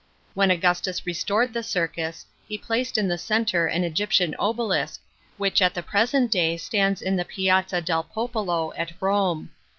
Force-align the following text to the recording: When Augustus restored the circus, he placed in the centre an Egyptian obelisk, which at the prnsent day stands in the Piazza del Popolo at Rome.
When 0.33 0.49
Augustus 0.49 1.05
restored 1.05 1.53
the 1.53 1.61
circus, 1.61 2.25
he 2.47 2.57
placed 2.57 2.97
in 2.97 3.07
the 3.07 3.19
centre 3.19 3.67
an 3.67 3.83
Egyptian 3.83 4.33
obelisk, 4.39 4.99
which 5.37 5.61
at 5.61 5.75
the 5.75 5.83
prnsent 5.83 6.31
day 6.31 6.57
stands 6.57 7.03
in 7.03 7.17
the 7.17 7.25
Piazza 7.25 7.81
del 7.81 8.05
Popolo 8.05 8.73
at 8.75 8.93
Rome. 8.99 9.51